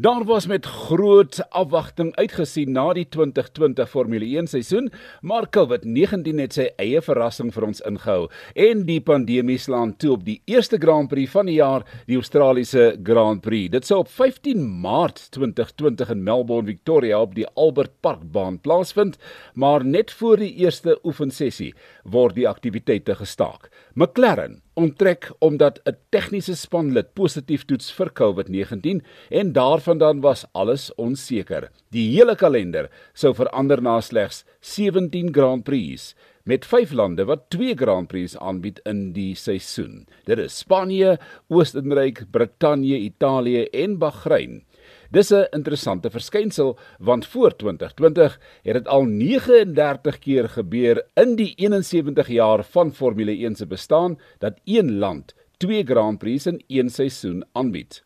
Daar 0.00 0.24
was 0.24 0.46
met 0.46 0.66
groot 0.66 1.40
afwagting 1.50 2.12
uitgesien 2.14 2.70
na 2.72 2.92
die 2.94 3.08
2020 3.10 3.88
Formule 3.90 4.26
1 4.38 4.46
seisoen, 4.46 4.92
maar 5.26 5.48
COVID-19 5.50 6.38
het 6.38 6.54
sy 6.54 6.66
eie 6.78 7.00
verrassing 7.02 7.50
vir 7.50 7.66
ons 7.66 7.82
ingehou 7.88 8.28
en 8.54 8.84
die 8.86 9.00
pandemie 9.02 9.56
slaan 9.58 9.96
toe 9.98 10.12
op 10.14 10.22
die 10.28 10.36
eerste 10.46 10.78
Grand 10.78 11.10
Prix 11.10 11.32
van 11.32 11.50
die 11.50 11.56
jaar, 11.56 11.82
die 12.06 12.20
Australiese 12.20 12.92
Grand 13.02 13.42
Prix. 13.42 13.72
Dit 13.74 13.90
sou 13.90 13.98
op 14.04 14.12
15 14.20 14.62
Maart 14.84 15.24
2020 15.34 16.14
in 16.14 16.22
Melbourne, 16.30 16.70
Victoria 16.70 17.18
op 17.18 17.34
die 17.34 17.48
Albert 17.58 17.96
Park 17.98 18.22
baan 18.30 18.60
plaasvind, 18.62 19.18
maar 19.58 19.82
net 19.82 20.14
voor 20.14 20.38
die 20.38 20.52
eerste 20.62 20.94
oefensessie 21.02 21.72
word 22.06 22.38
die 22.38 22.46
aktiwiteite 22.46 23.18
gestaak. 23.18 23.66
McLaren 23.98 24.60
onttrek 24.78 25.30
omdat 25.38 25.80
'n 25.84 25.96
tegniese 26.14 26.54
spanlid 26.54 27.14
positief 27.14 27.64
toets 27.64 27.90
vir 27.92 28.10
COVID-19 28.20 29.02
en 29.30 29.52
daarvandaan 29.52 30.20
was 30.20 30.46
alles 30.52 30.94
onseker. 30.94 31.70
Die 31.90 32.06
hele 32.16 32.36
kalender 32.36 32.90
sou 33.14 33.34
verander 33.34 33.82
na 33.82 34.00
slegs 34.00 34.44
17 34.60 35.34
Grand 35.34 35.64
Prix 35.64 36.14
met 36.44 36.64
5 36.64 36.92
lande 36.92 37.24
wat 37.24 37.50
2 37.50 37.74
Grand 37.74 38.08
Prix 38.08 38.36
aanbied 38.38 38.80
in 38.84 39.12
die 39.12 39.34
seisoen. 39.34 40.06
Dit 40.24 40.38
is 40.38 40.58
Spanje, 40.58 41.18
Oostenryk, 41.48 42.24
Brittanje, 42.30 42.96
Italië 42.96 43.66
en 43.72 43.98
Bahrein. 43.98 44.62
Dis 45.10 45.30
'n 45.32 45.46
interessante 45.56 46.10
verskynsel 46.10 46.78
want 46.98 47.26
voor 47.26 47.56
2020 47.56 48.40
het 48.62 48.74
dit 48.74 48.88
al 48.88 49.04
39 49.04 50.18
keer 50.18 50.48
gebeur 50.48 51.06
in 51.14 51.36
die 51.36 51.54
71 51.56 52.28
jaar 52.28 52.64
van 52.64 52.92
Formule 52.92 53.32
1 53.32 53.56
se 53.56 53.66
bestaan 53.66 54.18
dat 54.38 54.60
een 54.64 54.98
land 54.98 55.34
twee 55.56 55.84
Grand 55.84 56.18
Prix 56.18 56.46
in 56.46 56.62
een 56.66 56.90
seisoen 56.90 57.44
aanbied. 57.52 58.04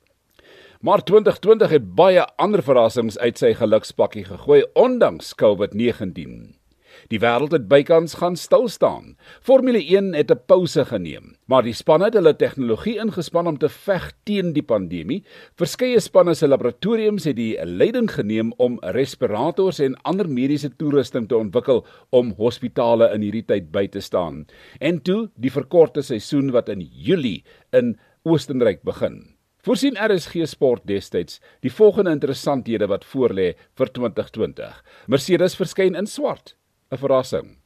Maar 0.81 1.05
2020 1.05 1.71
het 1.71 1.95
baie 1.95 2.25
ander 2.37 2.63
verrassings 2.63 3.19
uit 3.19 3.39
sy 3.39 3.53
gelukspakkie 3.55 4.25
gegooi 4.25 4.65
ondanks 4.73 5.35
COVID-19. 5.35 6.62
Die 7.11 7.19
wêreld 7.23 7.55
het 7.57 7.69
bykans 7.71 8.15
gaan 8.21 8.37
stil 8.37 8.69
staan. 8.69 9.17
Formule 9.41 9.81
1 9.81 10.13
het 10.15 10.31
'n 10.31 10.41
pouse 10.47 10.85
geneem, 10.85 11.35
maar 11.47 11.63
die 11.63 11.73
span 11.73 12.01
het 12.01 12.15
hulle 12.15 12.37
tegnologie 12.37 12.99
ingespan 12.99 13.47
om 13.47 13.59
te 13.59 13.69
veg 13.69 14.13
teen 14.25 14.53
die 14.53 14.63
pandemie. 14.63 15.25
Verskeie 15.57 16.01
spanne 16.01 16.35
se 16.35 16.49
laboratoriums 16.49 17.25
het 17.25 17.37
die 17.37 17.65
leiding 17.65 18.11
geneem 18.11 18.53
om 18.57 18.79
respirators 18.81 19.81
en 19.81 19.97
ander 20.03 20.29
mediese 20.29 20.77
toerusting 20.77 21.29
te 21.29 21.37
ontwikkel 21.37 21.87
om 22.11 22.35
hospitale 22.37 23.13
in 23.15 23.21
hierdie 23.21 23.47
tyd 23.47 23.73
by 23.73 23.87
te 23.89 24.01
staan. 24.01 24.47
En 24.81 25.03
toe 25.03 25.31
die 25.37 25.51
verkorte 25.51 26.03
seisoen 26.03 26.51
wat 26.51 26.69
in 26.69 26.81
Julie 26.81 27.45
in 27.73 27.99
Oostenryk 28.23 28.83
begin. 28.83 29.35
Voorsien 29.63 29.95
RSG 29.95 30.43
Sport 30.51 30.89
destyds 30.91 31.37
die 31.63 31.71
volgende 31.71 32.11
interessanthede 32.11 32.89
wat 32.91 33.05
voorlê 33.07 33.53
vir 33.79 33.93
2020. 33.95 34.81
Mercedes 35.07 35.55
verskyn 35.55 35.95
in 35.95 36.07
swart. 36.11 36.57
'n 36.93 37.01
verrassing. 37.01 37.57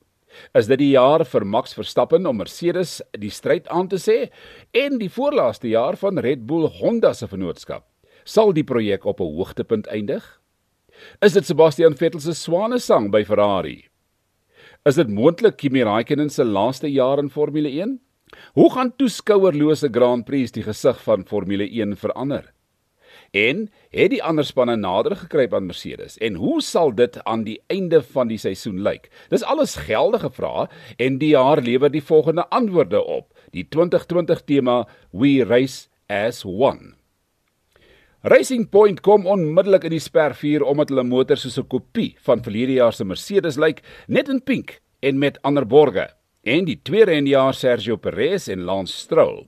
Is 0.54 0.68
dit 0.70 0.78
die 0.78 0.92
jaar 0.94 1.24
vir 1.24 1.44
Max 1.44 1.74
Verstappen 1.74 2.26
om 2.26 2.38
Mercedes 2.38 3.00
die 3.18 3.30
stryd 3.30 3.68
aan 3.72 3.88
te 3.88 3.98
sê 3.98 4.30
en 4.76 4.98
die 5.00 5.10
voorlaaste 5.10 5.68
jaar 5.68 5.96
van 5.96 6.18
Red 6.18 6.46
Bull 6.46 6.68
Honda 6.78 7.12
se 7.12 7.26
vennootskap? 7.26 7.84
Sal 8.24 8.52
die 8.52 8.64
projek 8.64 9.04
op 9.04 9.20
'n 9.20 9.32
hoogtepunt 9.36 9.86
eindig? 9.86 10.22
Is 11.22 11.32
dit 11.32 11.46
Sebastian 11.46 11.94
Vettel 11.94 12.20
se 12.20 12.34
swanesang 12.34 13.10
by 13.10 13.24
Ferrari? 13.24 13.84
Is 14.86 14.94
dit 14.94 15.08
moontlik 15.08 15.56
Kimi 15.56 15.82
Raikkonen 15.82 16.30
se 16.30 16.44
laaste 16.44 16.88
jaar 16.88 17.18
in 17.18 17.30
Formule 17.30 17.68
1? 17.68 18.00
Hoe 18.54 18.70
gaan 18.72 18.92
toeskouerlose 18.96 19.88
Grand 19.92 20.24
Prix 20.24 20.52
die 20.52 20.62
gesig 20.62 21.02
van 21.02 21.24
Formule 21.24 21.64
1 21.64 21.96
verander? 21.96 22.52
En 23.30 23.68
het 23.90 24.10
die 24.10 24.22
ander 24.22 24.44
spanne 24.44 24.76
nader 24.76 25.16
gekruip 25.16 25.54
aan 25.54 25.66
Mercedes 25.66 26.18
en 26.18 26.34
hoe 26.34 26.60
sal 26.62 26.94
dit 26.94 27.18
aan 27.24 27.44
die 27.44 27.60
einde 27.66 28.02
van 28.02 28.28
die 28.28 28.38
seisoen 28.38 28.82
lyk? 28.82 29.10
Dis 29.30 29.44
alles 29.44 29.76
geldige 29.88 30.30
vrae 30.30 30.68
en 30.96 31.18
die 31.18 31.32
jaar 31.34 31.62
lewer 31.62 31.90
die 31.90 32.04
volgende 32.04 32.48
antwoorde 32.48 33.02
op. 33.04 33.32
Die 33.50 33.68
2020 33.68 34.44
tema 34.44 34.84
We 35.12 35.44
Race 35.44 35.88
as 36.08 36.44
One. 36.44 36.94
Racing 38.26 38.68
Point 38.70 39.00
kom 39.06 39.26
onmiddellik 39.26 39.84
in 39.86 39.92
die 39.94 40.02
spervuur 40.02 40.64
omdat 40.66 40.90
hulle 40.90 41.04
motor 41.06 41.38
soos 41.38 41.58
'n 41.58 41.68
kopie 41.70 42.16
van 42.26 42.42
verlede 42.42 42.72
jaar 42.72 42.92
se 42.92 43.04
Mercedes 43.04 43.56
lyk, 43.56 43.82
net 44.08 44.28
in 44.28 44.42
pink 44.42 44.80
en 45.00 45.18
met 45.18 45.42
ander 45.42 45.66
borge. 45.66 46.10
En 46.42 46.64
die 46.64 46.80
twee 46.82 47.04
renjaer 47.04 47.54
Sergio 47.54 47.96
Perez 47.96 48.48
en 48.48 48.64
Lance 48.64 48.96
Stroll 48.96 49.46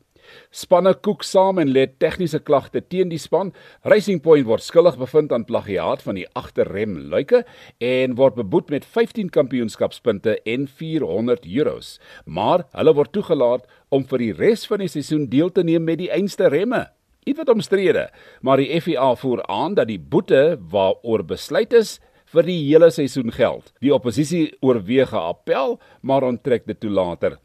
Spanne 0.51 0.95
koek 0.95 1.25
saam 1.27 1.59
en 1.63 1.73
lê 1.75 1.87
tegniese 2.01 2.41
klagte 2.41 2.81
teen 2.81 3.09
die 3.13 3.21
span. 3.21 3.53
Racing 3.85 4.21
Point 4.25 4.47
word 4.49 4.65
skuldig 4.65 4.99
bevind 5.01 5.33
aan 5.33 5.47
plagiaat 5.49 6.03
van 6.07 6.19
die 6.21 6.27
agterrem 6.39 6.97
luike 7.13 7.45
en 7.79 8.17
word 8.19 8.39
beboet 8.39 8.71
met 8.71 8.85
15 8.85 9.31
kampioenskapspunte 9.35 10.39
en 10.45 10.69
400 10.69 11.47
euros. 11.47 11.97
Maar 12.27 12.67
hulle 12.73 12.95
word 12.95 13.13
toegelaat 13.13 13.67
om 13.89 14.05
vir 14.05 14.25
die 14.25 14.35
res 14.37 14.67
van 14.69 14.85
die 14.85 14.93
seisoen 14.93 15.29
deel 15.33 15.51
te 15.53 15.65
neem 15.65 15.85
met 15.89 16.03
die 16.03 16.13
einste 16.13 16.51
remme. 16.53 16.87
Dit 17.29 17.37
word 17.37 17.51
omstrede, 17.53 18.07
maar 18.41 18.57
die 18.57 18.81
FIA 18.81 19.11
voer 19.21 19.43
aan 19.53 19.75
dat 19.77 19.91
die 19.91 20.01
boete 20.01 20.57
waaroor 20.73 21.27
besluit 21.29 21.75
is 21.77 21.99
vir 22.33 22.47
die 22.49 22.59
hele 22.63 22.89
seisoen 22.93 23.33
geld. 23.33 23.73
Die 23.85 23.93
oppositie 23.95 24.57
oorweeg 24.61 25.13
'n 25.13 25.29
appel, 25.33 25.79
maar 26.03 26.23
onttrek 26.23 26.67
dit 26.67 26.81
toe 26.81 26.91
later. 26.91 27.39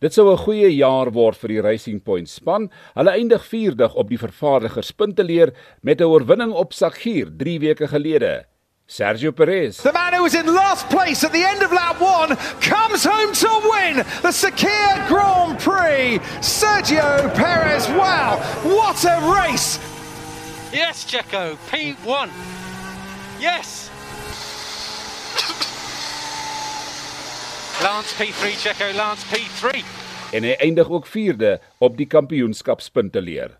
Dit 0.00 0.12
sou 0.12 0.30
'n 0.30 0.36
goeie 0.36 0.70
jaar 0.74 1.10
word 1.12 1.36
vir 1.36 1.48
die 1.48 1.60
Racing 1.60 2.00
Point 2.02 2.28
span. 2.28 2.70
Hulle 2.94 3.10
eindig 3.10 3.44
4dig 3.46 3.94
op 3.94 4.08
die 4.08 4.18
vervaardiger 4.18 4.82
spunteleer 4.82 5.52
met 5.82 6.00
'n 6.00 6.04
oorwinning 6.04 6.52
op 6.52 6.72
Sagier 6.72 7.30
3 7.36 7.58
weke 7.60 7.88
gelede. 7.88 8.44
Sergio 8.86 9.32
Perez. 9.32 9.78
The 9.78 9.92
man 9.92 10.12
who 10.12 10.22
was 10.22 10.34
in 10.34 10.46
last 10.52 10.88
place 10.90 11.24
at 11.24 11.32
the 11.32 11.42
end 11.42 11.62
of 11.62 11.72
lap 11.72 12.00
1 12.00 12.36
comes 12.60 13.04
home 13.04 13.32
to 13.32 13.48
win 13.72 14.04
the 14.22 14.32
Sakhir 14.32 15.06
Grand 15.08 15.58
Prix. 15.58 16.20
Sergio 16.40 17.32
Perez. 17.34 17.88
Wow, 17.88 18.38
what 18.62 19.02
a 19.06 19.20
race. 19.32 19.78
Yes, 20.70 21.04
Checo, 21.04 21.56
P1. 21.70 22.28
Yes. 23.40 23.83
Lance 27.82 28.14
P3 28.14 28.54
Checo 28.54 28.86
Lance 28.96 29.26
P3 29.26 29.82
en 30.32 30.44
hy 30.46 30.52
eindig 30.62 30.86
ook 30.90 31.08
4de 31.10 31.56
op 31.82 31.96
die 31.98 32.06
kampioenskapspunte 32.06 33.18
leer. 33.18 33.56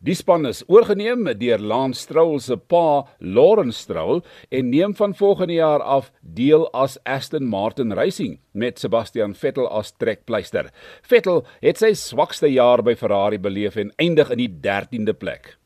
Die 0.00 0.16
span 0.16 0.48
is 0.48 0.62
oorgeneem 0.64 1.28
deur 1.36 1.60
Lance 1.60 2.06
Stroll 2.06 2.40
se 2.40 2.56
pa, 2.56 3.04
Lawrence 3.20 3.84
Stroll, 3.84 4.22
en 4.48 4.72
neem 4.72 4.96
van 4.96 5.12
volgende 5.14 5.58
jaar 5.58 5.84
af 5.84 6.08
deel 6.22 6.64
as 6.72 6.96
Aston 7.04 7.44
Martin 7.52 7.92
Racing 7.92 8.38
met 8.52 8.80
Sebastian 8.80 9.36
Vettel 9.36 9.68
as 9.68 9.92
trekpleister. 9.92 10.72
Vettel 11.04 11.44
het 11.60 11.84
sy 11.84 11.92
swakste 11.92 12.48
jaar 12.48 12.80
by 12.82 12.96
Ferrari 12.96 13.38
beleef 13.38 13.76
en 13.76 13.92
eindig 14.00 14.32
in 14.32 14.46
die 14.46 14.52
13de 14.56 15.12
plek. 15.20 15.59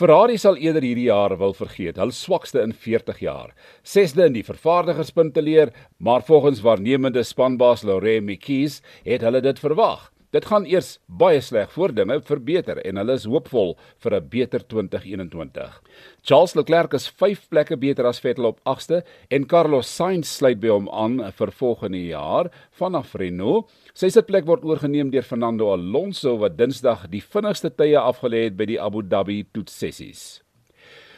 Ferrari 0.00 0.38
sal 0.40 0.56
eerder 0.56 0.80
hierdie 0.80 1.10
jaar 1.10 1.34
wil 1.36 1.52
vergeet, 1.52 1.98
hul 2.00 2.08
swakste 2.16 2.62
in 2.64 2.70
40 2.72 3.18
jaar. 3.20 3.50
Sesde 3.84 4.24
in 4.30 4.32
die 4.32 4.44
vervaardigerspunte 4.46 5.42
leer, 5.44 5.74
maar 6.00 6.24
volgens 6.24 6.62
waarnemende 6.64 7.20
spanbaas 7.20 7.84
Laurent 7.84 8.24
Mekies 8.24 8.78
het 9.04 9.20
hulle 9.26 9.42
dit 9.44 9.60
verwag. 9.60 10.06
Dit 10.30 10.44
gaan 10.46 10.62
eers 10.62 10.92
baie 11.20 11.40
sleg 11.42 11.72
voor 11.74 11.90
dinge 11.90 12.20
verbeter 12.22 12.78
en 12.86 13.00
hulle 13.00 13.16
is 13.18 13.24
hoopvol 13.26 13.72
vir 14.04 14.14
'n 14.14 14.28
beter 14.30 14.62
2021. 14.62 15.80
Charles 16.22 16.54
Leclerc 16.54 16.94
is 16.94 17.08
5 17.08 17.48
plekke 17.48 17.76
beter 17.76 18.06
as 18.06 18.20
Vettel 18.20 18.46
op 18.46 18.60
8ste 18.64 19.02
en 19.28 19.46
Carlos 19.46 19.96
Sainz 19.96 20.28
sluit 20.28 20.60
by 20.60 20.68
hom 20.68 20.88
aan 20.88 21.32
vir 21.32 21.50
volgende 21.50 22.06
jaar 22.06 22.50
vanaf 22.70 23.14
Renault. 23.14 23.66
Sy 23.92 24.08
sitplek 24.08 24.46
word 24.46 24.64
oorgeneem 24.64 25.10
deur 25.10 25.22
Fernando 25.22 25.72
Alonso 25.72 26.36
wat 26.38 26.56
Dinsdag 26.56 27.08
die 27.10 27.22
vinnigste 27.22 27.70
tye 27.70 27.98
afgelê 27.98 28.44
het 28.44 28.56
by 28.56 28.66
die 28.66 28.80
Abu 28.80 29.02
Dhabi 29.02 29.46
toetsessies. 29.52 30.42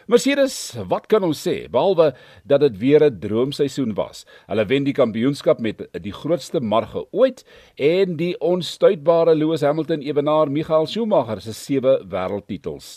Mercedes, 0.07 0.75
wat 0.91 1.07
kan 1.07 1.22
ons 1.22 1.39
sê 1.47 1.69
behalwe 1.71 2.13
dat 2.49 2.60
dit 2.60 2.78
weer 2.78 3.04
'n 3.04 3.19
droomseisoen 3.21 3.95
was. 3.95 4.25
Hulle 4.49 4.65
wen 4.66 4.84
die 4.84 4.93
kampioenskap 4.93 5.60
met 5.60 5.87
die 6.03 6.13
grootste 6.13 6.60
marge 6.60 7.07
ooit 7.13 7.45
en 7.77 8.16
die 8.16 8.34
onstuitbare 8.41 9.34
Lewis 9.34 9.60
Hamilton 9.60 10.03
ewenaar 10.03 10.51
Michael 10.51 10.87
Schumacher 10.87 11.41
se 11.41 11.53
sewe 11.53 12.04
wêreldtitels. 12.09 12.95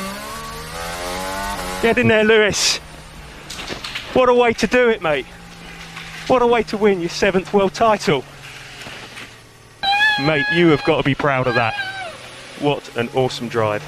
Get 1.82 1.98
in 1.98 2.08
there 2.08 2.24
Lewis. 2.24 2.80
What 4.14 4.30
a 4.30 4.34
way 4.34 4.54
to 4.54 4.68
do 4.68 4.90
it, 4.90 5.02
mate. 5.02 5.28
What 6.28 6.42
a 6.42 6.48
way 6.48 6.64
to 6.64 6.78
win 6.78 7.00
your 7.00 7.10
seventh 7.10 7.54
world 7.54 7.74
title. 7.74 8.24
Mate, 10.26 10.46
you 10.56 10.70
have 10.70 10.84
got 10.86 10.98
to 10.98 11.04
be 11.04 11.14
proud 11.14 11.48
of 11.48 11.56
that. 11.56 11.74
What 12.62 12.98
an 12.98 13.10
awesome 13.14 13.50
drive. 13.50 13.84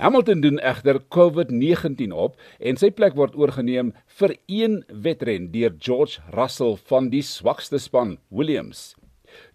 Hamilton 0.00 0.40
doen 0.40 0.58
egter 0.58 0.96
COVID-19 1.12 2.12
op 2.16 2.38
en 2.64 2.78
sy 2.80 2.88
plek 2.96 3.18
word 3.18 3.34
oorgeneem 3.36 3.90
vir 4.16 4.32
een 4.48 4.78
wedren 5.04 5.50
deur 5.52 5.74
George 5.76 6.22
Russell 6.32 6.78
van 6.88 7.10
die 7.12 7.20
swakste 7.20 7.76
span, 7.76 8.14
Williams. 8.32 8.94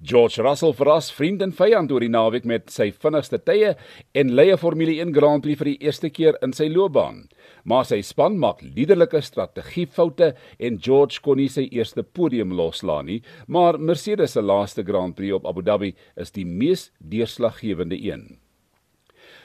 George 0.06 0.46
Russell 0.46 0.76
verras 0.78 1.10
vriend 1.18 1.42
en 1.42 1.56
vyand 1.58 1.90
oor 1.92 2.06
die 2.06 2.12
naweek 2.14 2.46
met 2.46 2.70
sy 2.70 2.92
vinnigste 2.94 3.42
tye 3.42 3.74
en 4.14 4.36
lei 4.38 4.52
'n 4.54 4.62
Formule 4.62 5.00
1 5.02 5.16
Grand 5.18 5.42
Prix 5.42 5.58
vir 5.58 5.72
die 5.72 5.82
eerste 5.82 6.14
keer 6.14 6.38
in 6.44 6.54
sy 6.54 6.70
loopbaan. 6.70 7.26
Maar 7.64 7.86
sy 7.86 8.02
span 8.02 8.38
maak 8.38 8.62
liderlike 8.62 9.22
strategiefoute 9.22 10.36
en 10.60 10.78
George 10.78 11.22
kon 11.22 11.38
nie 11.38 11.50
sy 11.50 11.68
eerste 11.72 12.04
podium 12.04 12.54
loslaan 12.54 13.06
nie, 13.06 13.22
maar 13.48 13.80
Mercedes 13.80 14.34
se 14.34 14.42
laaste 14.42 14.84
Grand 14.84 15.16
Prix 15.16 15.34
op 15.34 15.48
Abu 15.48 15.64
Dhabi 15.64 15.96
is 16.16 16.32
die 16.32 16.46
mees 16.46 16.92
deurslaggewende 17.02 17.98
een. 17.98 18.45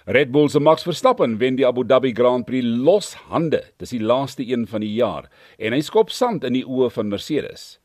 Red 0.07 0.31
Bull 0.33 0.49
se 0.49 0.61
Max 0.61 0.87
Verstappen 0.87 1.37
wen 1.41 1.59
die 1.59 1.67
Abu 1.67 1.85
Dhabi 1.85 2.13
Grand 2.17 2.47
Prix 2.47 2.65
los 2.65 3.13
hande. 3.29 3.61
Dis 3.77 3.93
die 3.93 4.01
laaste 4.01 4.47
een 4.47 4.65
van 4.67 4.81
die 4.81 4.95
jaar 4.97 5.29
en 5.59 5.77
hy 5.77 5.83
skop 5.85 6.09
sand 6.11 6.47
in 6.49 6.57
die 6.57 6.65
oë 6.65 6.89
van 6.95 7.13
Mercedes. 7.13 7.79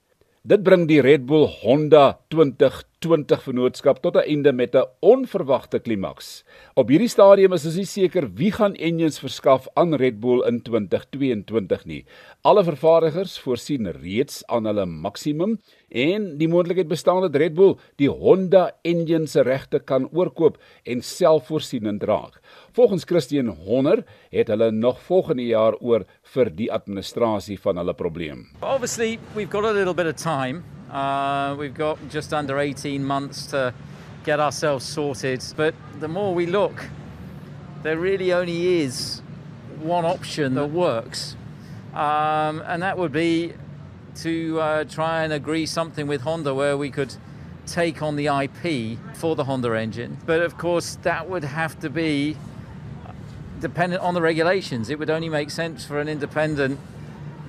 Dit 0.48 0.64
bring 0.64 0.86
die 0.88 1.02
Red 1.02 1.26
Bull 1.28 1.50
Honda 1.64 2.20
2020 3.06 3.44
vennootskap 3.46 4.00
tot 4.02 4.16
'n 4.16 4.26
einde 4.26 4.52
met 4.52 4.76
'n 4.76 4.90
onverwagte 5.00 5.80
klimaks. 5.80 6.44
Op 6.74 6.90
hierdie 6.90 7.10
stadium 7.10 7.54
is 7.54 7.66
ons 7.66 7.76
nie 7.76 7.86
seker 7.86 8.34
wie 8.34 8.52
gaan 8.52 8.76
engines 8.76 9.20
verskaf 9.20 9.68
aan 9.76 9.94
Red 9.94 10.20
Bull 10.20 10.44
in 10.48 10.62
2022 10.62 11.86
nie. 11.86 12.06
Alle 12.42 12.64
vervaardigers 12.64 13.40
voorsien 13.40 13.92
reeds 13.92 14.44
aan 14.48 14.66
hulle 14.66 14.86
maksimum 14.86 15.60
en 15.90 16.38
die 16.38 16.48
moontlikheid 16.48 16.88
bestaan 16.88 17.22
dat 17.22 17.36
Red 17.36 17.54
Bull 17.54 17.78
die 17.98 18.10
Honda 18.10 18.72
engine 18.84 19.28
se 19.28 19.42
regte 19.42 19.80
kan 19.80 20.10
oorkoop 20.12 20.58
en 20.84 21.02
selfvoorsienend 21.02 22.04
raak. 22.04 22.42
Volgens 22.72 23.04
Christian 23.04 23.48
Horner 23.48 24.04
het 24.32 24.48
hulle 24.48 24.72
nog 24.72 25.02
volgende 25.02 25.46
jaar 25.46 25.76
oor 25.80 26.06
vir 26.24 26.50
die 26.56 26.72
administrasie 26.72 27.60
van 27.60 27.78
hulle 27.78 27.94
probleem. 27.94 28.48
Obviously, 28.62 29.20
we've 29.36 29.52
got 29.52 29.64
a 29.64 29.72
little 29.72 29.94
bit 29.94 30.08
of 30.08 30.16
time. 30.16 30.75
Uh, 30.92 31.56
we've 31.58 31.74
got 31.74 31.98
just 32.10 32.34
under 32.34 32.60
18 32.60 33.04
months 33.04 33.48
to 33.48 33.74
get 34.24 34.40
ourselves 34.40 34.86
sorted. 34.86 35.44
But 35.56 35.76
the 36.00 36.08
more 36.08 36.34
we 36.34 36.46
look, 36.46 36.86
there 37.84 37.98
really 37.98 38.34
only 38.34 38.82
is 38.82 39.22
one 39.80 40.06
option 40.06 40.56
that 40.56 40.68
works. 40.68 41.36
Um, 41.94 42.62
and 42.66 42.82
that 42.82 42.98
would 42.98 43.12
be 43.12 43.54
to 44.16 44.60
uh, 44.60 44.84
try 44.86 45.24
and 45.24 45.34
agree 45.34 45.66
something 45.66 46.08
with 46.08 46.22
Honda 46.22 46.54
where 46.54 46.78
we 46.78 46.90
could 46.90 47.14
take 47.66 48.02
on 48.02 48.16
the 48.16 48.28
IP 48.28 48.98
for 49.16 49.36
the 49.36 49.44
Honda 49.44 49.74
engine. 49.74 50.18
But 50.26 50.42
of 50.42 50.58
course, 50.58 50.98
that 51.04 51.30
would 51.30 51.44
have 51.44 51.80
to 51.82 51.90
be 51.90 52.38
dependent 53.60 54.02
on 54.02 54.14
the 54.14 54.22
regulations. 54.22 54.90
It 54.90 55.00
would 55.00 55.10
only 55.10 55.30
make 55.30 55.50
sense 55.50 55.86
for 55.86 56.00
an 56.00 56.08
independent 56.08 56.80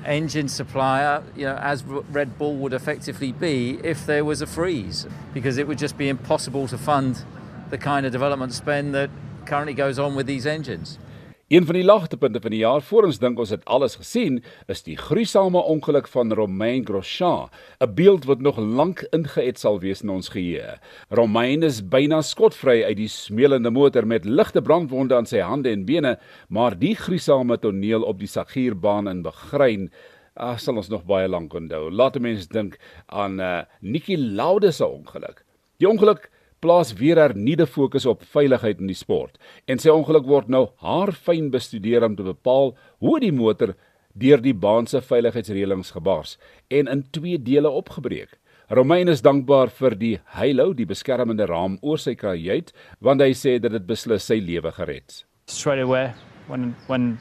engine 0.06 0.49
supplier, 0.49 1.23
you 1.35 1.44
know, 1.44 1.56
as 1.56 1.85
Red 1.85 2.38
Bull 2.38 2.56
would 2.56 2.73
effectively 2.73 3.32
be 3.32 3.79
if 3.82 4.06
there 4.06 4.25
was 4.25 4.41
a 4.43 4.47
freeze, 4.47 5.06
because 5.35 5.58
it 5.58 5.67
would 5.69 5.79
just 5.79 5.99
be 5.99 6.08
impossible 6.08 6.69
to 6.69 6.79
fund 6.79 7.25
the 7.70 7.79
kind 7.79 8.06
of 8.06 8.12
development 8.12 8.53
spend 8.53 8.94
that 8.94 9.11
currently 9.44 9.75
goes 9.75 9.99
on 9.99 10.14
with 10.14 10.26
these 10.26 10.47
engines. 10.47 10.99
Een 11.46 11.62
van 11.62 11.76
die 11.78 11.84
laagtepunte 11.84 12.40
van 12.43 12.50
die 12.50 12.58
jaar 12.58 12.82
voor 12.82 13.04
ons 13.06 13.20
dink 13.22 13.38
ons 13.38 13.52
het 13.54 13.62
alles 13.70 13.94
gesien, 14.00 14.40
is 14.66 14.81
die 14.82 14.96
gruisame 14.98 15.60
ongeluk 15.62 16.08
van 16.10 16.32
Romain 16.34 16.82
Grosjean, 16.82 17.46
'n 17.78 17.94
beeld 17.94 18.25
wat 18.25 18.40
nog 18.40 18.58
lank 18.58 19.06
ingeet 19.14 19.58
sal 19.58 19.78
wees 19.78 20.02
in 20.02 20.08
ons 20.08 20.28
geheue. 20.28 20.81
Romain 21.08 21.62
is 21.62 21.88
byna 21.88 22.20
skotvry 22.22 22.82
uit 22.82 22.96
die 22.96 23.08
smeulende 23.08 23.70
motor 23.70 24.06
met 24.06 24.25
ligte 24.25 24.62
brandwonde 24.62 25.14
aan 25.14 25.26
sy 25.26 25.38
hande 25.38 25.70
en 25.70 25.84
bene, 25.84 26.19
maar 26.48 26.78
die 26.78 26.96
gruisame 26.96 27.58
toneel 27.58 28.02
op 28.02 28.19
die 28.19 28.28
Sagierbaan 28.28 29.08
in 29.08 29.22
Bahrein 29.22 29.90
Ag 30.34 30.60
sal 30.60 30.76
ons 30.76 30.88
nog 30.88 31.04
baie 31.04 31.28
lank 31.28 31.54
onthou. 31.54 31.90
Laat 31.90 32.19
mense 32.19 32.49
dink 32.49 32.78
aan 33.06 33.40
uh, 33.40 33.62
Niki 33.81 34.19
Lauda 34.19 34.70
se 34.70 34.87
ongeluk. 34.87 35.44
Die 35.78 35.88
ongeluk 35.88 36.31
plaas 36.61 36.94
weer 36.99 37.20
hernieude 37.20 37.67
fokus 37.67 38.06
op 38.06 38.25
veiligheid 38.32 38.81
in 38.81 38.91
die 38.91 38.99
sport 38.99 39.38
en 39.67 39.82
sy 39.82 39.93
ongeluk 39.93 40.26
word 40.26 40.49
nou 40.53 40.67
haarfyn 40.85 41.50
bestudeer 41.55 42.05
om 42.06 42.17
te 42.17 42.26
bepaal 42.26 42.75
hoe 43.05 43.20
die 43.20 43.32
motor 43.32 43.75
deur 44.17 44.41
die 44.41 44.55
baan 44.56 44.88
se 44.88 45.03
veiligheidsreëlings 45.05 45.93
gebars 45.97 46.37
en 46.73 46.88
in 46.88 47.05
twee 47.12 47.38
dele 47.38 47.69
opgebreek. 47.69 48.38
Romain 48.69 49.08
is 49.08 49.23
dankbaar 49.23 49.70
vir 49.70 49.94
die 49.94 50.14
halo, 50.35 50.73
die 50.75 50.88
beskermende 50.88 51.47
raam 51.47 51.76
oor 51.87 52.00
sy 52.03 52.17
kajuit, 52.19 52.73
want 52.99 53.23
hy 53.23 53.31
sê 53.37 53.61
dat 53.62 53.76
dit 53.76 53.85
beslis 53.87 54.26
sy 54.26 54.41
lewe 54.43 54.73
gered. 54.75 55.23
Straight 55.47 55.82
away 55.82 56.14
when 56.49 56.75
when 56.88 57.19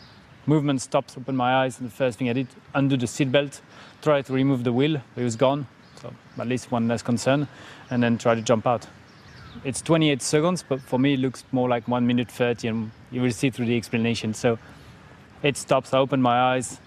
movement 0.47 0.81
stops 0.81 1.17
open 1.17 1.35
my 1.35 1.51
eyes 1.61 1.79
and 1.79 1.89
the 1.89 1.95
first 1.95 2.17
thing 2.17 2.29
I 2.29 2.33
did 2.33 2.47
undo 2.73 2.97
the 2.97 3.07
seat 3.07 3.31
belt, 3.31 3.61
try 4.01 4.21
to 4.21 4.33
remove 4.33 4.63
the 4.63 4.73
wheel, 4.73 5.01
it 5.15 5.23
was 5.23 5.35
gone. 5.35 5.67
So 6.01 6.13
at 6.39 6.47
least 6.47 6.71
one 6.71 6.87
less 6.87 7.03
concern 7.03 7.47
and 7.89 8.01
then 8.01 8.17
try 8.17 8.35
to 8.35 8.41
jump 8.41 8.65
out. 8.65 8.87
It's 9.63 9.81
28 9.81 10.21
seconds, 10.21 10.63
but 10.67 10.81
for 10.81 10.99
me 10.99 11.13
it 11.13 11.19
looks 11.19 11.43
more 11.51 11.69
like 11.69 11.87
1 11.87 12.05
minute 12.05 12.29
30 12.29 12.67
and 12.67 12.91
you 13.11 13.21
will 13.21 13.31
see 13.31 13.49
through 13.49 13.65
the 13.65 13.77
explanation. 13.77 14.33
So 14.33 14.59
it 15.43 15.57
stops, 15.57 15.93
I 15.93 15.99
open 15.99 16.21
my 16.21 16.53
eyes, 16.53 16.79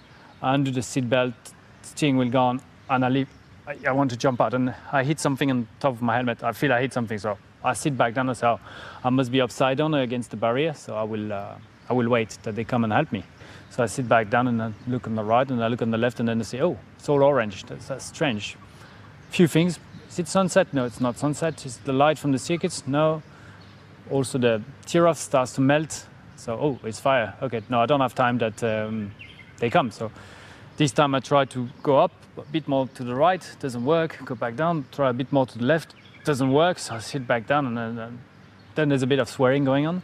I 0.43 0.55
undo 0.55 0.70
the 0.70 0.81
seatbelt, 0.81 1.35
steering 1.82 2.17
wheel 2.17 2.31
gone, 2.31 2.61
and 2.91 3.05
I 3.05 3.09
leave. 3.09 3.29
I, 3.67 3.76
I, 3.87 3.93
want 3.93 4.11
to 4.12 4.17
jump 4.17 4.41
out 4.41 4.55
and 4.55 4.75
I 4.93 5.05
hit 5.05 5.20
something 5.20 5.50
on 5.50 5.69
top 5.79 5.93
of 5.93 6.03
my 6.03 6.15
helmet. 6.15 6.43
I 6.43 6.53
feel 6.53 6.73
I 6.73 6.81
hit 6.81 6.93
something, 6.93 7.19
so 7.19 7.37
I 7.62 7.75
sit 7.75 7.97
back 7.97 8.15
down 8.15 8.29
and 8.29 8.37
say, 8.37 8.56
I 9.05 9.11
must 9.11 9.31
be 9.31 9.41
upside 9.41 9.79
down 9.79 9.94
against 9.94 10.31
the 10.31 10.37
barrier, 10.37 10.75
so 10.75 10.97
I 10.97 11.03
will, 11.03 11.32
uh, 11.32 11.55
I 11.88 11.93
will 11.93 12.09
wait 12.09 12.38
that 12.43 12.55
they 12.55 12.65
come 12.65 12.85
and 12.85 12.93
help 12.93 13.12
me. 13.12 13.25
So 13.70 13.82
I 13.82 13.87
sit 13.87 14.09
back 14.09 14.31
down 14.31 14.49
and 14.49 14.62
I 14.62 14.73
look 14.87 15.06
on 15.06 15.15
the 15.15 15.25
right 15.25 15.49
and 15.49 15.62
I 15.62 15.69
look 15.69 15.82
on 15.82 15.91
the 15.91 15.99
left 15.99 16.20
and 16.20 16.29
then 16.29 16.41
I 16.41 16.44
say, 16.44 16.62
oh, 16.62 16.79
it's 16.99 17.09
all 17.09 17.23
orange. 17.23 17.65
That's, 17.65 17.88
that's 17.88 18.06
strange. 18.06 18.56
Few 19.31 19.47
things, 19.47 19.79
is 20.08 20.19
it 20.19 20.28
sunset? 20.28 20.72
No, 20.72 20.84
it's 20.84 21.00
not 21.00 21.19
sunset. 21.19 21.64
Is 21.66 21.78
the 21.78 21.93
light 21.93 22.19
from 22.19 22.32
the 22.32 22.38
circuits? 22.38 22.87
No. 22.87 23.22
Also, 24.10 24.38
the 24.38 24.62
off 25.06 25.19
starts 25.19 25.52
to 25.55 25.60
melt. 25.60 26.06
So, 26.37 26.58
oh, 26.58 26.78
it's 26.84 27.00
fire. 27.00 27.34
Okay, 27.43 27.62
no, 27.69 27.81
I 27.81 27.87
don't 27.87 28.00
have 28.00 28.14
time 28.14 28.38
that 28.38 28.62
um, 28.62 29.12
they 29.58 29.70
come. 29.70 29.90
So, 29.90 30.10
this 30.76 30.93
time 30.93 31.14
I 31.14 31.20
try 31.20 31.44
to 31.46 31.69
go 31.82 31.99
up 31.99 32.12
a 32.37 32.43
bit 32.43 32.69
more 32.69 32.87
to 32.94 33.05
the 33.05 33.14
right, 33.14 33.44
doesn't 33.58 33.84
work. 33.84 34.19
Go 34.25 34.34
back 34.34 34.55
down, 34.55 34.84
try 34.93 35.10
a 35.10 35.12
bit 35.12 35.32
more 35.32 35.44
to 35.44 35.58
the 35.58 35.64
left, 35.64 35.94
doesn't 36.25 36.52
work. 36.52 36.78
So 36.78 36.94
I 36.94 36.99
sit 37.00 37.26
back 37.26 37.46
down, 37.46 37.66
and 37.66 37.99
then, 37.99 38.19
then 38.76 38.88
there's 38.88 39.02
a 39.02 39.06
bit 39.06 39.19
of 39.19 39.28
swearing 39.28 39.64
going 39.64 39.87
on. 39.87 40.02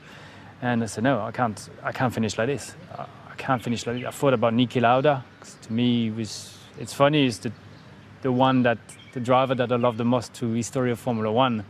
And 0.61 0.83
I 0.83 0.87
said, 0.87 1.05
no, 1.05 1.21
I 1.21 1.31
can't, 1.31 1.69
I 1.83 1.93
can't 1.93 2.13
finish 2.13 2.37
like 2.39 2.49
this. 2.49 2.75
I 2.99 3.35
can't 3.37 3.63
finish 3.63 3.87
like 3.87 3.97
this. 3.97 4.07
I 4.07 4.11
thought 4.11 4.35
about 4.35 4.53
Niki 4.53 4.81
Lauda. 4.81 5.25
To 5.63 5.73
me, 5.73 6.09
it 6.09 6.17
was, 6.17 6.59
it's 6.79 6.93
funny, 6.93 7.27
is 7.27 7.39
the, 7.39 7.53
the 8.23 8.33
one 8.33 8.63
that 8.63 8.79
the 9.15 9.21
driver 9.21 9.55
that 9.55 9.71
I 9.71 9.77
love 9.77 9.97
the 9.97 10.05
most 10.05 10.35
to 10.35 10.53
history 10.53 10.91
of 10.91 10.99
Formula 10.99 11.31
One. 11.31 11.65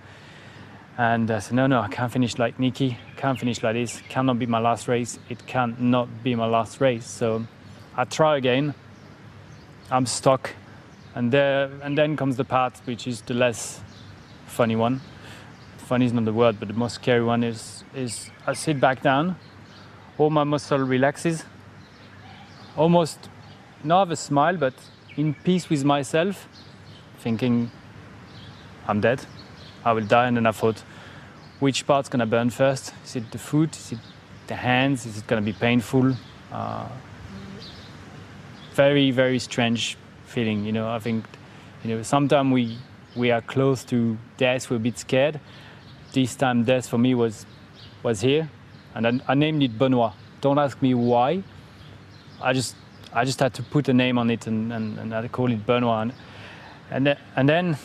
And 0.96 1.30
I 1.30 1.40
said, 1.40 1.54
no, 1.54 1.66
no, 1.66 1.80
I 1.80 1.88
can't 1.88 2.10
finish 2.10 2.38
like 2.38 2.56
Niki. 2.56 2.96
Can't 3.16 3.38
finish 3.38 3.62
like 3.62 3.74
this. 3.74 4.00
Cannot 4.08 4.38
be 4.38 4.46
my 4.46 4.58
last 4.58 4.88
race. 4.88 5.18
It 5.28 5.46
cannot 5.46 6.08
be 6.22 6.34
my 6.34 6.46
last 6.46 6.80
race. 6.80 7.06
So 7.06 7.46
I 7.96 8.04
try 8.04 8.38
again. 8.38 8.74
I'm 9.90 10.06
stuck, 10.06 10.54
and 11.14 11.30
there, 11.30 11.70
and 11.82 11.98
then 11.98 12.16
comes 12.16 12.36
the 12.36 12.44
part 12.44 12.80
which 12.86 13.06
is 13.06 13.20
the 13.20 13.34
less 13.34 13.82
funny 14.46 14.76
one. 14.76 15.02
Funny 15.76 16.06
is 16.06 16.14
not 16.14 16.24
the 16.24 16.32
word, 16.32 16.58
but 16.58 16.68
the 16.68 16.74
most 16.74 16.94
scary 16.94 17.22
one 17.22 17.44
is 17.44 17.84
is 17.94 18.30
I 18.46 18.54
sit 18.54 18.80
back 18.80 19.02
down, 19.02 19.36
all 20.16 20.30
my 20.30 20.44
muscle 20.44 20.78
relaxes, 20.78 21.44
almost 22.76 23.28
not 23.82 23.98
have 23.98 24.10
a 24.12 24.16
smile, 24.16 24.56
but 24.56 24.72
in 25.16 25.34
peace 25.34 25.68
with 25.68 25.84
myself 25.84 26.48
thinking 27.24 27.70
I'm 28.86 29.00
dead, 29.00 29.24
I 29.84 29.92
will 29.92 30.06
die. 30.06 30.26
And 30.28 30.36
then 30.36 30.46
I 30.46 30.52
thought, 30.52 30.84
which 31.58 31.86
part's 31.86 32.08
to 32.20 32.26
burn 32.26 32.50
first? 32.50 32.92
Is 33.04 33.16
it 33.16 33.30
the 33.32 33.38
foot? 33.38 33.74
Is 33.76 33.92
it 33.92 33.98
the 34.46 34.54
hands? 34.54 35.06
Is 35.06 35.16
it 35.18 35.26
to 35.26 35.40
be 35.40 35.54
painful? 35.54 36.14
Uh, 36.52 36.86
very, 38.74 39.10
very 39.10 39.38
strange 39.38 39.96
feeling. 40.26 40.64
You 40.66 40.72
know, 40.72 40.88
I 40.88 40.98
think, 40.98 41.24
you 41.82 41.90
know, 41.90 42.02
sometimes 42.02 42.52
we 42.52 42.78
we 43.16 43.30
are 43.30 43.40
close 43.40 43.84
to 43.84 44.18
death. 44.36 44.70
We're 44.70 44.76
a 44.76 44.86
bit 44.90 44.98
scared. 44.98 45.40
This 46.12 46.36
time, 46.36 46.64
death 46.64 46.88
for 46.88 46.98
me 46.98 47.14
was 47.14 47.46
was 48.02 48.20
here, 48.20 48.50
and 48.94 49.06
I, 49.06 49.32
I 49.32 49.34
named 49.34 49.62
it 49.62 49.78
Benoit. 49.78 50.12
Don't 50.40 50.58
ask 50.58 50.82
me 50.82 50.92
why. 50.94 51.42
I 52.42 52.52
just 52.52 52.76
I 53.12 53.24
just 53.24 53.40
had 53.40 53.54
to 53.54 53.62
put 53.62 53.88
a 53.88 53.94
name 53.94 54.18
on 54.18 54.30
it, 54.30 54.46
and, 54.46 54.72
and, 54.72 54.98
and 54.98 55.14
I 55.14 55.28
call 55.28 55.50
it 55.52 55.64
Benoit. 55.64 56.02
And, 56.02 56.12
and, 56.94 57.06
th- 57.06 57.18
and 57.34 57.48
then 57.48 57.76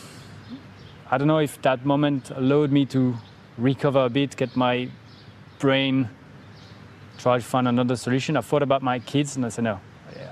I 1.10 1.18
don't 1.18 1.26
know 1.26 1.40
if 1.40 1.60
that 1.62 1.84
moment 1.84 2.30
allowed 2.30 2.70
me 2.70 2.86
to 2.86 3.16
recover 3.58 4.04
a 4.04 4.08
bit, 4.08 4.36
get 4.36 4.54
my 4.54 4.88
brain, 5.58 6.08
try 7.18 7.38
to 7.38 7.44
find 7.44 7.66
another 7.66 7.96
solution. 7.96 8.36
I 8.36 8.40
thought 8.40 8.62
about 8.62 8.82
my 8.82 9.00
kids 9.00 9.34
and 9.34 9.44
I 9.44 9.48
said, 9.48 9.64
no, 9.64 9.80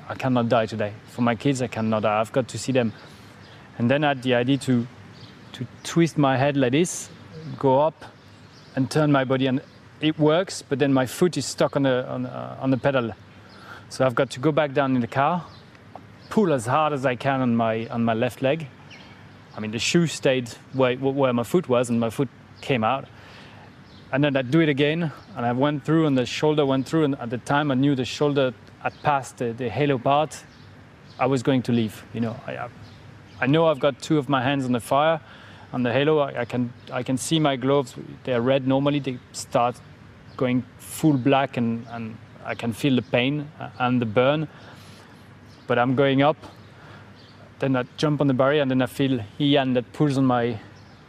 I 0.08 0.14
cannot 0.14 0.49
die 0.49 0.66
today. 0.66 0.92
For 1.08 1.23
my 1.23 1.35
kids, 1.35 1.61
I 1.61 1.66
cannot 1.66 2.04
die. 2.04 2.20
I've 2.20 2.30
got 2.30 2.47
to 2.47 2.58
see 2.58 2.70
them. 2.70 2.92
And 3.78 3.90
then 3.90 4.04
I 4.04 4.08
had 4.08 4.23
the 4.23 4.35
idea 4.35 4.58
to, 4.58 4.87
to 5.54 5.66
twist 5.82 6.16
my 6.16 6.37
head 6.37 6.56
like 6.56 6.70
this, 6.70 7.11
go 7.58 7.80
up 7.80 8.04
and 8.76 8.88
turn 8.88 9.11
my 9.11 9.25
body. 9.25 9.49
And 9.49 9.61
it 10.00 10.16
works, 10.20 10.62
but 10.62 10.78
then 10.78 10.92
my 10.92 11.06
foot 11.06 11.37
is 11.37 11.47
stuck 11.47 11.75
on 11.75 11.82
the, 11.82 12.08
on, 12.08 12.26
uh, 12.26 12.56
on 12.61 12.70
the 12.70 12.78
pedal. 12.78 13.11
So 13.88 14.06
I've 14.06 14.14
got 14.14 14.30
to 14.30 14.40
go 14.40 14.52
back 14.52 14.73
down 14.73 14.94
in 14.94 15.00
the 15.00 15.08
car, 15.08 15.44
pull 16.30 16.52
as 16.52 16.66
hard 16.66 16.92
as 16.92 17.06
I 17.06 17.16
can 17.16 17.40
on 17.40 17.56
my 17.56 17.87
on 17.88 18.04
my 18.04 18.14
left 18.14 18.42
leg. 18.42 18.66
I 19.56 19.61
mean, 19.61 19.73
the 19.73 19.78
shoe 19.78 20.06
stayed 20.06 20.49
where, 20.73 20.97
where 20.97 21.32
my 21.32 21.42
foot 21.42 21.68
was, 21.68 21.90
and 21.90 21.99
my 21.99 22.11
foot 22.11 22.28
came 22.61 22.85
out. 22.85 23.08
And 24.12 24.23
then 24.23 24.37
I 24.37 24.42
do 24.42 24.61
it 24.61 24.68
again, 24.68 25.12
and 25.37 25.44
I 25.44 25.52
went 25.52 25.85
through, 25.85 26.06
and 26.06 26.16
the 26.16 26.25
shoulder 26.25 26.64
went 26.64 26.87
through. 26.87 27.04
And 27.04 27.18
at 27.18 27.30
the 27.30 27.38
time, 27.38 27.73
I 27.73 27.75
knew 27.75 27.94
the 27.94 28.04
shoulder 28.04 28.54
had 28.82 28.94
passed 29.02 29.38
the, 29.38 29.52
the 29.52 29.68
halo 29.68 29.99
part. 29.99 30.44
I 31.18 31.26
was 31.26 31.42
going 31.42 31.62
to 31.62 31.73
leave. 31.73 32.04
You 32.14 32.20
know, 32.20 32.37
I, 32.47 32.68
I 33.40 33.47
know 33.49 33.66
I've 33.66 33.80
got 33.80 34.00
two 34.00 34.16
of 34.16 34.28
my 34.28 34.42
hands 34.42 34.64
on 34.64 34.73
the 34.73 34.80
fire, 34.80 35.20
on 35.73 35.82
the 35.82 35.92
halo. 35.92 36.20
I, 36.20 36.42
I 36.42 36.44
can 36.44 36.73
I 36.92 37.02
can 37.02 37.18
see 37.18 37.40
my 37.40 37.56
gloves. 37.56 37.97
They're 38.25 38.40
red 38.40 38.66
normally. 38.66 39.00
They 39.00 39.18
start 39.32 39.80
going 40.37 40.64
full 40.78 41.16
black, 41.16 41.56
and, 41.56 41.85
and 41.90 42.16
I 42.44 42.54
can 42.54 42.73
feel 42.73 42.94
the 42.94 43.02
pain 43.02 43.50
uh, 43.58 43.70
and 43.80 44.00
the 44.00 44.06
burn. 44.06 44.49
But 45.68 45.78
I'm 45.78 45.94
going 45.94 46.22
up, 46.22 46.37
then 47.60 47.76
I 47.76 47.84
jump 47.96 48.20
on 48.20 48.26
the 48.26 48.34
barrier 48.34 48.62
and 48.62 48.70
then 48.70 48.82
I 48.82 48.87
feel 48.87 49.20
Ian 49.38 49.75
that 49.75 49.92
pulls 49.92 50.18
on 50.18 50.25
my 50.25 50.58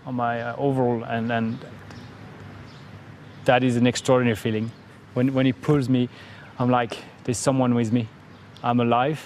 on 0.05 0.15
my 0.15 0.41
uh, 0.41 0.55
overall 0.57 1.03
and 1.03 1.31
and 1.31 1.57
that 3.45 3.63
is 3.63 3.75
an 3.77 3.87
extraordinary 3.87 4.35
feeling. 4.35 4.71
When 5.15 5.33
when 5.33 5.45
he 5.47 5.53
pulls 5.53 5.89
me, 5.89 6.09
I'm 6.59 6.69
like 6.69 6.97
there's 7.23 7.37
someone 7.37 7.73
with 7.73 7.91
me. 7.91 8.07
I'm 8.61 8.79
alive, 8.79 9.25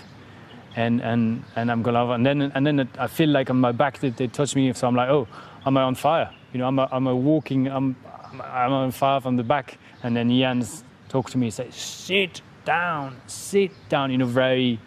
and 0.76 1.02
and 1.02 1.44
and 1.56 1.72
I'm 1.72 1.82
gonna 1.82 2.08
and 2.10 2.26
then 2.26 2.52
and 2.56 2.66
then 2.66 2.88
I 2.98 3.08
feel 3.08 3.30
like 3.30 3.50
on 3.50 3.60
my 3.60 3.72
back 3.72 4.00
that 4.00 4.16
they 4.18 4.28
touch 4.28 4.56
me, 4.56 4.72
so 4.74 4.88
I'm 4.88 4.96
like 4.96 5.10
oh, 5.10 5.28
am 5.66 5.78
I 5.78 5.82
on 5.82 5.96
fire? 5.96 6.30
You 6.54 6.60
know, 6.60 6.68
I'm 6.68 6.80
a, 6.80 6.88
I'm 6.92 7.08
a 7.08 7.16
walking 7.16 7.68
I'm 7.68 7.96
I'm 8.42 8.72
on 8.72 8.92
fire 8.92 9.20
from 9.20 9.36
the 9.38 9.44
back, 9.44 9.78
and 10.04 10.16
then 10.16 10.30
Ian's 10.30 10.84
talk 11.10 11.30
to 11.32 11.38
me, 11.38 11.48
and 11.48 11.54
say 11.54 11.70
sit 11.72 12.42
down, 12.66 13.20
sit 13.28 13.72
down. 13.90 14.12
You 14.12 14.20
know, 14.20 14.26
very 14.26 14.80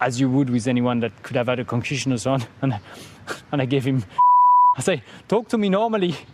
as 0.00 0.20
you 0.20 0.30
would 0.30 0.50
with 0.50 0.66
anyone 0.66 1.00
that 1.00 1.22
could 1.22 1.36
have 1.36 1.48
had 1.48 1.60
a 1.60 1.64
concussion 1.64 2.12
or 2.12 2.18
so 2.18 2.32
on. 2.32 2.44
And, 2.62 2.78
and 3.52 3.62
I 3.62 3.66
gave 3.66 3.84
him, 3.84 4.04
I 4.76 4.80
say, 4.80 5.02
talk 5.28 5.48
to 5.48 5.58
me 5.58 5.68
normally. 5.68 6.14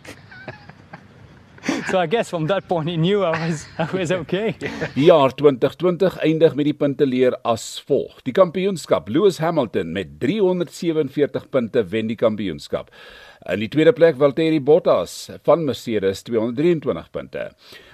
so 1.91 1.99
I 1.99 2.07
guess 2.07 2.29
from 2.29 2.47
that 2.47 2.67
point 2.67 2.89
he 2.89 2.97
knew 2.97 3.23
I 3.23 3.47
was, 3.47 3.65
I 3.77 3.87
was 3.95 4.11
okay. 4.11 4.55
Die 4.95 5.07
jaar 5.07 5.35
2020 5.35 6.19
eindig 6.23 6.55
met 6.55 6.65
die 6.65 6.73
punteleer 6.73 7.37
as 7.45 7.67
volg. 7.87 8.21
Die 8.25 8.35
kampioenskap, 8.35 9.09
Lewis 9.09 9.39
Hamilton 9.43 9.93
met 9.93 10.17
347 10.19 11.49
punte 11.51 11.83
wen 11.91 12.07
die 12.07 12.19
kampioenskap. 12.19 12.91
In 13.47 13.61
die 13.63 13.69
tweede 13.71 13.93
plek 13.95 14.17
Valtteri 14.19 14.57
Bottas 14.59 15.29
van 15.45 15.61
Mercedes 15.63 16.19
223 16.27 17.11
punte. 17.15 17.43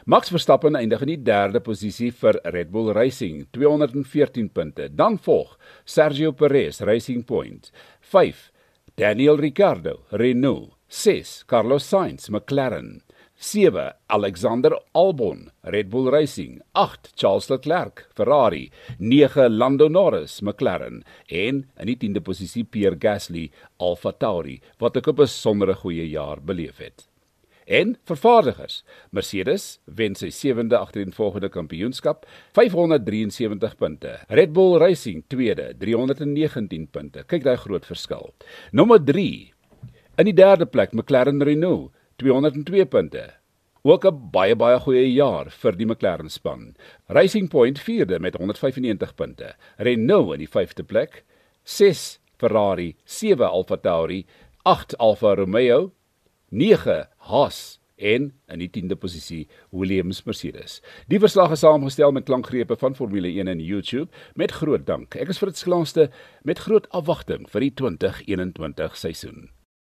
Max 0.09 0.31
Verstappen 0.33 0.73
eindig 0.73 1.03
in 1.05 1.11
die 1.11 1.17
derde 1.27 1.59
posisie 1.61 2.09
vir 2.09 2.39
Red 2.55 2.71
Bull 2.73 2.89
Racing 2.97 3.43
214 3.53 4.49
punte. 4.49 4.87
Dan 4.89 5.19
volg 5.21 5.53
Sergio 5.85 6.33
Perez 6.33 6.81
Racing 6.81 7.21
Point 7.29 7.69
5 8.01 8.49
Daniel 8.97 9.37
Ricciardo 9.37 9.99
Renault 10.17 10.73
6 10.89 11.43
Carlos 11.45 11.85
Sainz 11.85 12.31
McLaren 12.33 13.03
7 13.43 13.91
Alexander 14.07 14.71
Albon 14.93 15.49
Red 15.61 15.89
Bull 15.89 16.09
Racing 16.09 16.61
8 16.71 17.11
Charles 17.15 17.49
Leclerc 17.49 18.07
Ferrari 18.15 18.71
9 18.99 19.49
Lando 19.49 19.89
Norris 19.89 20.39
McLaren 20.41 21.03
en 21.27 21.65
in 21.75 21.89
die 21.89 21.97
10de 21.99 22.21
posisie 22.23 22.63
Pierre 22.63 22.95
Gasly 22.95 23.49
AlphaTauri 23.83 24.61
wat 24.79 24.95
ook 24.97 25.09
'n 25.11 25.15
besondere 25.15 25.75
goeie 25.75 26.09
jaar 26.09 26.39
beleef 26.41 26.77
het. 26.77 27.07
En 27.67 27.97
vervaardigers 28.05 28.83
Mercedes 29.11 29.79
wen 29.85 30.15
sy 30.15 30.29
7de 30.31 30.77
agtereenvolgende 30.77 31.49
kampioenskap 31.49 32.25
573 32.53 33.75
punte. 33.75 34.19
Red 34.29 34.53
Bull 34.53 34.77
Racing 34.77 35.23
tweede 35.27 35.75
319 35.77 36.87
punte. 36.87 37.23
Kyk 37.27 37.43
daai 37.43 37.57
groot 37.57 37.85
verskil. 37.85 38.33
Nommer 38.71 39.03
3 39.03 39.51
in 40.17 40.25
die 40.25 40.33
derde 40.33 40.65
plek 40.65 40.93
McLaren 40.93 41.41
Renault 41.41 41.91
202 42.15 42.85
punte. 42.85 43.33
Ook 43.83 44.05
'n 44.05 44.29
baie 44.31 44.55
baie 44.55 44.79
goeie 44.79 45.13
jaar 45.13 45.49
vir 45.49 45.75
die 45.75 45.85
McLaren 45.85 46.29
span. 46.29 46.75
Racing 47.07 47.49
Point 47.49 47.79
vierde 47.79 48.19
met 48.19 48.35
195 48.35 49.15
punte. 49.15 49.55
Renault 49.77 50.33
in 50.33 50.39
die 50.39 50.49
5de 50.49 50.83
plek, 50.83 51.23
6 51.63 52.19
Ferrari, 52.37 52.95
7 53.03 53.49
AlphaTauri, 53.49 54.25
8 54.63 54.97
Alfa 54.97 55.35
Romeo, 55.35 55.91
9 56.49 57.07
Haas 57.17 57.79
en 57.95 58.33
in 58.47 58.59
die 58.59 58.69
10de 58.69 58.95
posisie 58.95 59.47
Williams 59.71 60.23
Mercedes. 60.23 60.81
Die 61.07 61.19
verslag 61.19 61.51
is 61.51 61.63
saamgestel 61.63 62.11
met 62.11 62.27
klankgrepe 62.27 62.75
van 62.75 62.95
Formule 62.95 63.27
1 63.27 63.47
in 63.47 63.59
YouTube 63.59 64.11
met 64.35 64.51
groot 64.51 64.85
dank. 64.85 65.15
Ek 65.15 65.29
is 65.33 65.41
vir 65.41 65.53
dit 65.53 65.57
sklaaste 65.57 66.09
met 66.43 66.59
groot 66.59 66.89
afwagting 66.89 67.49
vir 67.49 67.67
die 67.67 67.73
2021 67.73 68.97
seisoen. 68.97 69.49